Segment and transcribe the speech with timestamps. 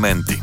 [0.00, 0.40] medikamenti.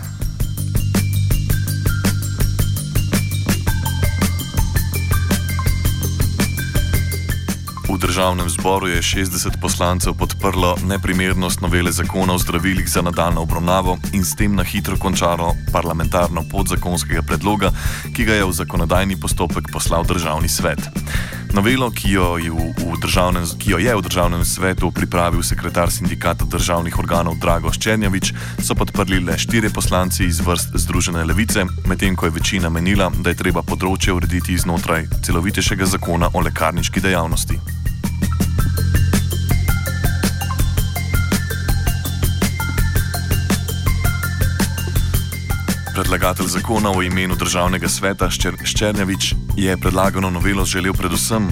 [7.87, 13.97] V državnem zboru je 60 poslancev podprlo neprimernost novele zakona o zdravilih za nadaljno obravnavo
[14.13, 17.71] in s tem na hitro končalo parlamentarno podzakonskega predloga,
[18.13, 20.79] ki ga je v zakonodajni postopek poslal državni svet.
[21.57, 25.89] Novelo, ki jo, je v, v državnem, ki jo je v državnem svetu pripravil sekretar
[25.89, 28.29] sindikata državnih organov Drago Ščernjavič,
[28.61, 33.33] so podprli le štiri poslanci iz vrst Združene levice, medtem ko je večina menila, da
[33.33, 37.76] je treba področje urediti znotraj celovitejšega zakona o lekarniški dejavnosti.
[45.97, 51.47] Predlagatelj zakona v imenu državnega sveta Ščernjevič je predlagano novelo želel predvsem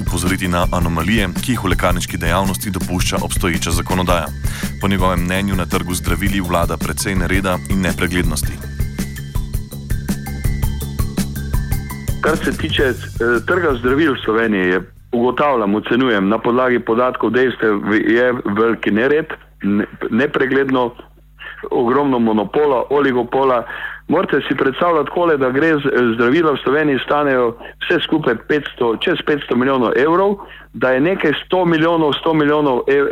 [0.00, 4.30] upozoriti na anomalije, ki jih v lekarniški dejavnosti dopušča obstoječa zakonodaja.
[4.80, 8.56] Po njegovem mnenju na trgu zdravili vlada precej nereda in nepreglednosti.
[12.24, 12.96] Kar se tiče eh,
[13.44, 14.80] trga zdravil v Sloveniji, je,
[15.12, 19.36] ugotavljam, ocenjujem na podlagi podatkov, dejstev, je veliki nered,
[20.10, 20.96] nepregledno,
[21.68, 23.64] ogromno monopola, oligopola.
[24.10, 25.76] Morate si predstavljati, kole, da gre
[26.14, 27.52] zdravila v Sloveniji stanejo
[27.84, 30.34] vse skupaj 500, čez 500 milijonov evrov,
[30.72, 33.04] da je nekaj 100 milijonov, 100 milijonov e, e,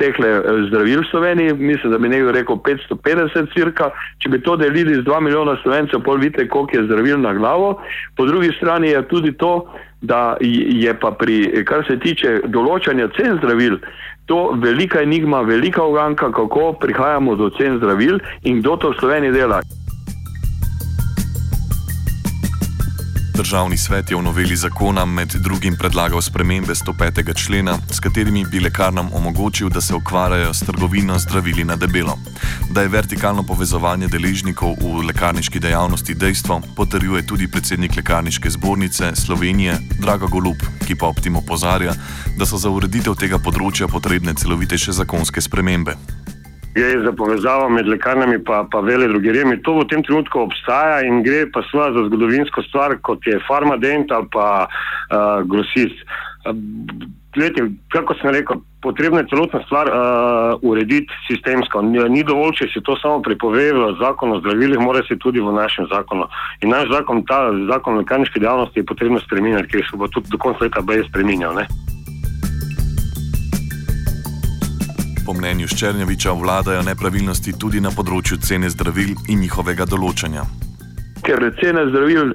[0.00, 4.56] tehle e, zdravil v Sloveniji, mislim, da bi nekdo rekel 550 cirka, če bi to
[4.56, 7.74] delili z 2 milijona slovencev, pol vidite, koliko je zdravil na glavo.
[8.16, 9.68] Po drugi strani je tudi to,
[10.00, 13.76] da je pa pri, kar se tiče določanja cen zdravil,
[14.26, 18.16] to velika enigma, velika uganka, kako prihajamo do cen zdravil
[18.48, 19.60] in kdo to v Sloveniji dela.
[23.38, 27.34] Državni svet je v noveli zakona med drugim predlagal spremembe 105.
[27.38, 32.18] člena, s katerimi bi lekarnam omogočil, da se ukvarjajo s trgovino zdravili na debelo.
[32.70, 39.78] Da je vertikalno povezovanje deležnikov v lekarniški dejavnosti dejstvo, potrjuje tudi predsednik lekarniške zbornice Slovenije
[40.00, 41.94] Drago Golub, ki pa ob tem opozarja,
[42.36, 45.94] da so za ureditev tega področja potrebne celovitejše zakonske spremembe
[46.74, 49.62] gre za povezavo med lekarnami in vele drugerijami.
[49.62, 54.12] To v tem trenutku obstaja in gre pa sva za zgodovinsko stvar, kot je farmadent
[54.12, 55.98] ali pa uh, grosist.
[57.34, 61.82] Gledajte, kako sem rekel, potrebno je celotna stvar uh, urediti sistemsko.
[61.82, 65.40] Ni, ni dovolj, če se to samo prepove v zakonu o zdravilih, mora se tudi
[65.40, 66.26] v našem zakonu.
[66.62, 70.32] In naš zakon, ta zakon o lekarniški dejavnosti je potrebno spremeniti, ker se bo tudi
[70.32, 71.62] do konca leta BE spremenjal.
[75.28, 80.46] Po mnenju Ščernjeviča vladajo nepravilnosti tudi na področju cene zdravil in njihovega določanja.
[81.26, 82.30] Ker cene zdravil,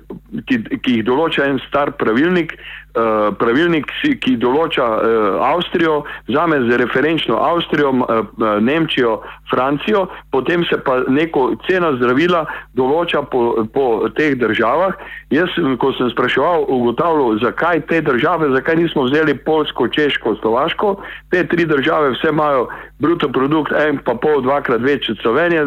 [0.45, 2.53] ki, ki jih določa en star pravilnik,
[2.93, 3.89] Eh, pravilnik,
[4.21, 8.27] ki določa uh, Avstrijo, vzame za referenčno Avstrijo, uh,
[8.61, 9.15] Nemčijo,
[9.49, 12.43] Francijo, potem se pa neko cena zdravila
[12.77, 14.93] določa po, po teh državah.
[15.33, 20.93] Jaz, ko sem spraševal, ugotavljal, zakaj te države, zakaj nismo vzeli Polsko, Češko, Slovaško,
[21.33, 22.69] te tri države vse imajo
[23.01, 25.65] bruto produkt en pa pol, dvakrat večje od Slovenije,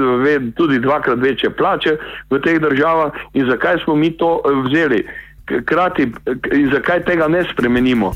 [0.54, 1.98] tudi dvakrat večje plače
[2.30, 3.18] v teh državah.
[3.34, 4.36] In zakaj smo mi to
[4.68, 5.02] vzeli
[5.46, 6.12] krati,
[6.72, 8.12] zakaj tega ne spremenimo?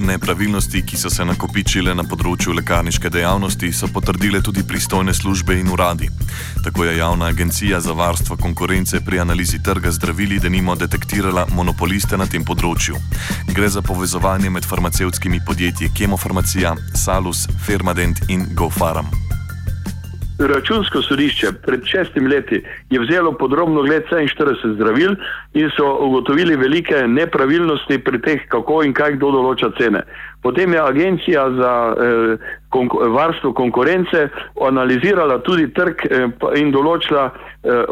[0.00, 5.68] Nepravilnosti, ki so se nakopičile na področju lekarniške dejavnosti, so potrdile tudi pristojne službe in
[5.68, 6.08] uradi.
[6.64, 12.26] Tako je Javna agencija za varstvo konkurence pri analizi trga zdravili denimo detektirala monopoliste na
[12.26, 12.96] tem področju.
[13.52, 19.19] Gre za povezovanje med farmacevtskimi podjetji Chemofarmacija, Salus, Fermadent in GoFaram.
[20.40, 25.14] Računsko sodišče pred šestimi leti je vzelo podrobno gled 47 zdravil
[25.54, 30.02] in so ugotovili velike nepravilnosti pri teh, kako in kaj kdo določa cene.
[30.42, 34.28] Potem je agencija za eh, konk varstvo konkurence
[34.68, 37.26] analizirala tudi trg eh, in določila,
[37.64, 37.84] eh,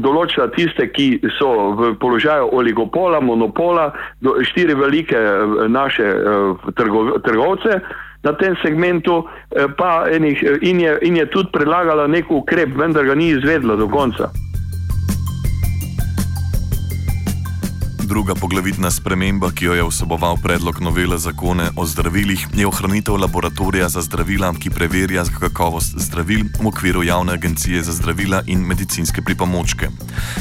[0.00, 3.90] določila tiste, ki so v položaju oligopola, monopola,
[4.24, 7.80] do, štiri velike eh, naše eh, trgo trgovce
[8.24, 12.72] na tem segmentu, eh, pa enih, eh, in, je, in je tudi predlagala nek ukrep,
[12.76, 14.32] vendar ga ni izvedla do konca.
[18.14, 23.88] Druga poglavitna sprememba, ki jo je vseboval predlog novele zakone o zdravilih, je ohranitev laboratorija
[23.88, 29.88] za zdravila, ki preverja kakovost zdravil v okviru javne agencije za zdravila in medicinske pripomočke.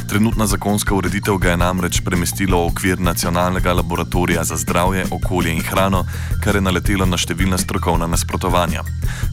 [0.10, 5.64] Trenutna zakonska ureditev ga je namreč premestila v okvir nacionalnega laboratorija za zdravje, okolje in
[5.66, 6.06] hrano,
[6.44, 8.86] kar je naletelo na številna strokovna nasprotovanja.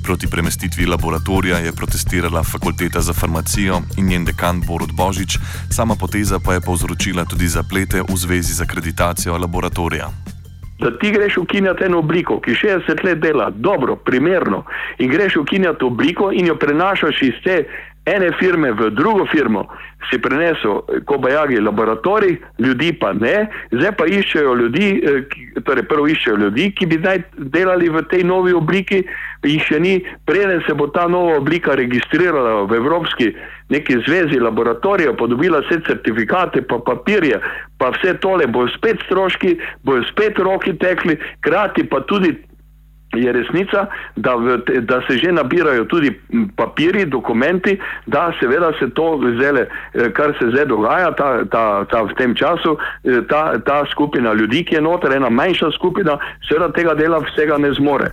[0.02, 5.38] Proti premestitvi laboratorija je protestirala fakulteta za farmacijo in njen dekan Borod Božič,
[5.70, 10.10] sama poteza pa je povzročila tudi zaplete v zvezi z akreditacijo laboratorija.
[10.80, 14.64] da ti greš ukinjati eno obliko, ki 60 let dela, dobro, primerno,
[14.98, 17.64] in greš ukinjati obliko in jo prenašaš iz te
[18.05, 19.67] ene firme v drugo firmo,
[20.11, 26.37] si prenesel kobajagi laboratorij, ljudi pa ne, zdaj pa iščejo ljudi, eh, torej prvo iščejo
[26.37, 29.05] ljudi, ki bi naj delali v tej novi obliki,
[29.44, 29.94] jih še ni,
[30.25, 33.32] preden se bo ta nova oblika registrirala v Evropski
[33.70, 37.41] neki zvezi laboratorijev, podobila vse certifikate, pa papirje,
[37.79, 42.35] pa vse tole, bojo spet stroški, bojo spet roki tekli, krati pa tudi
[43.12, 43.86] je resnica,
[44.16, 46.20] da, v, da se že nabirajo tudi
[46.56, 52.02] papiri, dokumenti, da seveda se to vzele, eh, kar se zdaj dogaja ta, ta, ta,
[52.02, 56.18] v tem času, eh, ta, ta skupina ljudi, ki je noter, ena manjša skupina,
[56.48, 58.10] seveda tega dela vsega ne zmore.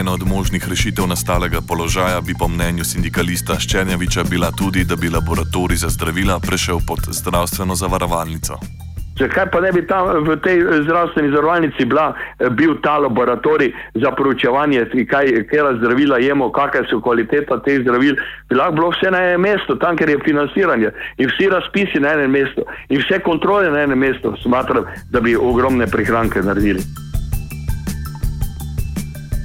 [0.00, 5.08] Ena od možnih rešitev nastalega položaja bi po mnenju sindikalista Ščernjaviča bila tudi, da bi
[5.08, 8.85] laboratorij za zdravila prešel pod zdravstveno zavarovalnico.
[9.18, 14.84] Zakaj pa ne bi tam v tej zdravstveni zavarovalnici eh, bil ta laboratorij za proučevanje,
[15.10, 15.32] kaj
[15.80, 18.16] zdravila jemo, kakšne so kvaliteta teh zdravil,
[18.48, 22.12] bi lahko bilo vse na enem mestu, tam, ker je financiranje in vsi razpisi na
[22.12, 27.05] enem mestu in vse kontrole na enem mestu, smatram, da bi ogromne prihranke naredili.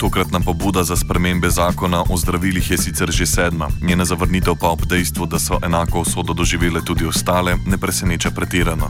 [0.02, 4.82] Tokratna pobuda za spremembe zakona o zdravilih je sicer že sedma, njena zavrnitev pa ob
[4.90, 8.90] dejstvu, da so enako usodo doživele tudi ostale, ne preseneča pretirano.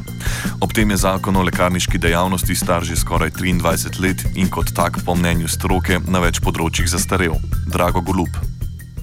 [0.64, 5.04] Ob tem je zakon o lekarniški dejavnosti star že skoraj 23 let in kot tak,
[5.06, 7.36] po mnenju stroke, na več področjih zastarel.
[7.68, 8.32] Drago Golub.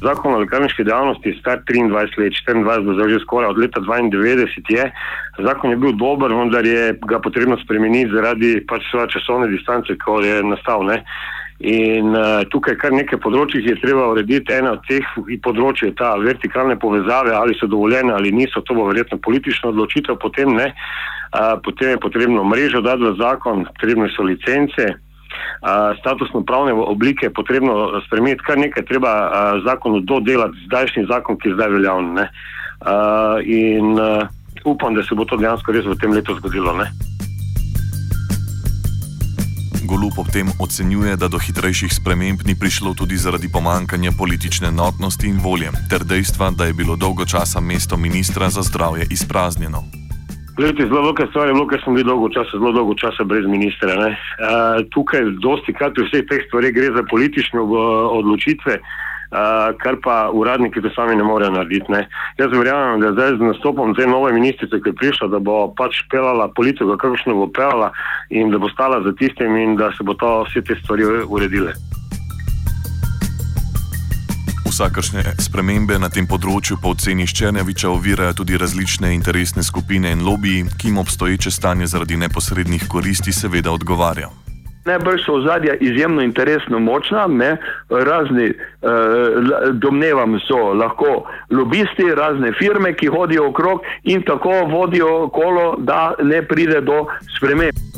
[0.00, 3.84] Zakon o lekarniški dejavnosti je star 23 let, 24 bo zdaj že skoraj od leta
[3.84, 4.92] 92 je.
[5.44, 10.24] Zakon je bil dober, vendar je ga potrebno spremeniti zaradi pač svoje časovne distance, ko
[10.24, 10.88] je nastal.
[10.88, 11.04] Ne?
[11.58, 14.54] In uh, tukaj kar nekaj področjih je treba urediti.
[14.54, 15.02] Ena od teh
[15.42, 20.20] področji je ta vertikalne povezave, ali so dovoljene ali niso, to bo verjetno politična odločitev,
[20.22, 20.70] potem ne.
[21.34, 27.26] Uh, potem je potrebno mrežo dati v zakon, potrebne so licence, uh, statusno pravne oblike
[27.26, 32.22] je potrebno spremeniti, kar nekaj treba uh, zakonu dodelati, zdajšnji zakon, ki je zdaj veljavn.
[32.22, 34.30] Uh, in uh,
[34.62, 36.70] upam, da se bo to dejansko res v tem letu zgodilo.
[36.78, 37.17] Ne?
[39.88, 45.24] Golup ob tem ocenjuje, da do hitrejših sprememb ni prišlo tudi zaradi pomankanja politične enotnosti
[45.24, 49.80] in volje, ter dejstva, da je bilo dolgo časa mesto ministra za zdravje izpraznjeno.
[50.56, 53.46] Gledajte, zelo velika stvar je bilo, ker smo bili dolgo časa, zelo dolgo časa brez
[53.48, 53.92] ministra.
[53.96, 57.60] Uh, tukaj, dosti krat v vseh teh stvareh gre za politične
[58.20, 58.74] odločitve.
[58.76, 61.92] Uh, uh, kar pa uradniki to sami ne morejo narediti.
[61.92, 62.08] Ne.
[62.38, 66.02] Jaz verjamem, da zdaj z nastopom te nove ministrice, ki je prišla, da bo pač
[66.10, 67.92] pelala politiko, kakšno bo pelala
[68.30, 71.76] in da bo stala za tistim in da se bo to vse te stvari uredile.
[74.68, 80.68] Vsakršne spremembe na tem področju po oceni Ščernjaviča ovirajo tudi različne interesne skupine in lobiji,
[80.78, 84.30] ki jim obstoječe stanje zaradi neposrednih koristi seveda odgovarja.
[84.84, 87.56] Najbrž so ozadja izjemno interesno močna, ne?
[87.90, 88.54] razni, eh,
[89.72, 96.42] domnevam, so lahko lobisti, razne firme, ki hodijo okrog in tako vodijo kolo, da ne
[96.42, 97.88] pride do sprememb.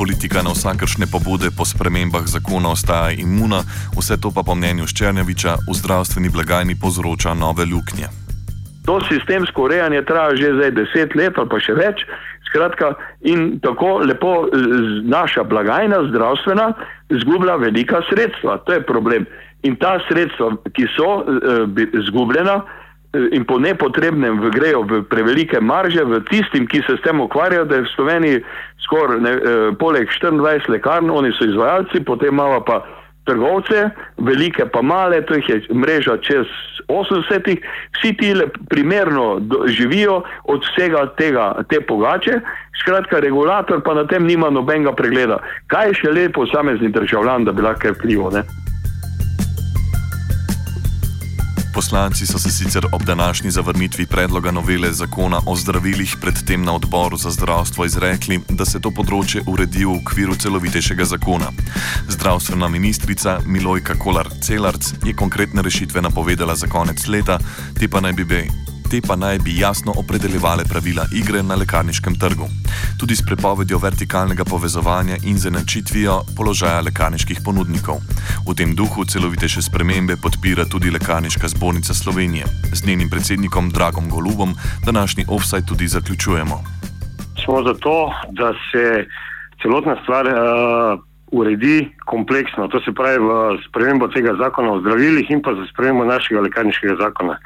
[0.00, 3.60] Politika na vsakršne pobude po spremembah zakona ostaja imuna,
[3.98, 8.08] vse to pa po mnenju Ščernjaviča v zdravstveni blagajni povzroča nove luknje.
[8.86, 12.00] To sistemsko urejanje traja že zdaj deset let ali pa še več.
[12.50, 14.48] Skratka, in tako lepo
[15.06, 16.72] naša blagajna zdravstvena
[17.10, 18.58] zgublja velika sredstva.
[18.66, 19.26] To je problem.
[19.62, 21.22] In ta sredstva, ki so
[21.92, 27.20] izgubljena eh, in po nepotrebnem grejo v prevelike marže, v tistim, ki se s tem
[27.20, 28.44] ukvarjajo, da je v Sloveniji
[28.84, 29.38] skoraj eh,
[29.78, 32.82] poleg 24 lekarn, oni so izvajalci, potem imamo pa
[33.30, 36.46] trgovce, velike pa male, to je mreža čez
[36.88, 37.56] 80,
[37.98, 42.40] vsi ti le primerno živijo od vsega tega, te pogače,
[42.82, 45.38] skratka, regulator pa na tem nima nobenega pregleda.
[45.66, 48.30] Kaj je še lepo posamezni državljan, da bi lahko krivo?
[48.34, 48.42] Ne?
[51.74, 57.16] Poslanci so se sicer ob današnji zavrnitvi predloga novele zakona o zdravilih predtem na odboru
[57.16, 61.52] za zdravstvo izrekli, da se to področje uredi v okviru celovitejšega zakona.
[62.08, 67.38] Zdravstvena ministrica Milojka Kolar-Celarc je konkretne rešitve napovedala za konec leta,
[67.78, 72.14] te pa naj bi bile te pa naj bi jasno opredeljevale pravila igre na lekarniškem
[72.18, 72.46] trgu.
[73.00, 78.02] Tudi s prepovedjo vertikalnega povezovanja in zanačitvijo položaja lekarniških ponudnikov.
[78.48, 82.46] V tem duhu celovitejše spremembe podpira tudi Lekarniška zbornica Slovenije.
[82.74, 84.54] Z njenim predsednikom Dragom Golubom
[84.86, 86.64] današnji offside tudi zaključujemo.
[87.44, 89.06] Smo zato, da se
[89.62, 90.26] celotna stvar.
[90.26, 95.66] Uh uredi kompleksno, to se pravi v spremembo tega zakona o zdravilih in pa za
[95.72, 97.38] spremembo našega lekarniškega zakona.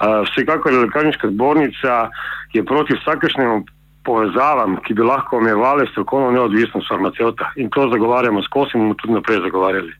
[0.00, 2.08] Vsekakor lekarniška zbornica
[2.52, 3.64] je proti vsakešnjemu
[4.04, 9.14] povezavam, ki bi lahko omejevali strokovno neodvisnost farmacevta in to zagovarjamo skozi in bomo tudi
[9.14, 9.92] naprej zagovarjali.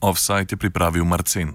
[0.00, 1.54] Offside je pripravil Marcin.